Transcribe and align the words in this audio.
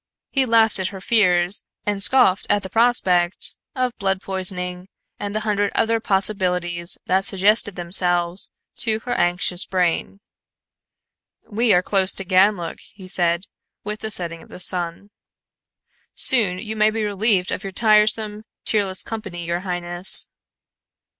He 0.31 0.47
laughed 0.47 0.79
at 0.79 0.87
her 0.87 0.99
fears 0.99 1.63
and 1.85 2.01
scoffed 2.01 2.47
at 2.49 2.63
the 2.63 2.71
prospect 2.71 3.55
of 3.75 3.95
blood 3.99 4.19
poisoning 4.19 4.87
and 5.19 5.35
the 5.35 5.41
hundred 5.41 5.71
other 5.75 5.99
possibilities 5.99 6.97
that 7.05 7.23
suggested 7.23 7.75
themselves 7.75 8.49
to 8.77 9.01
her 9.01 9.13
anxious 9.13 9.63
brain. 9.63 10.19
"We 11.47 11.71
are 11.71 11.83
close 11.83 12.15
to 12.15 12.25
Ganlook," 12.25 12.79
he 12.79 13.07
said, 13.07 13.43
with 13.83 13.99
the 13.99 14.09
setting 14.09 14.41
of 14.41 14.49
the 14.49 14.59
sun. 14.59 15.11
"Soon 16.15 16.57
you 16.57 16.75
may 16.75 16.89
be 16.89 17.03
relieved 17.03 17.51
of 17.51 17.61
your 17.63 17.71
tiresome, 17.71 18.45
cheerless 18.65 19.03
company, 19.03 19.45
your 19.45 19.59
highness." 19.59 20.29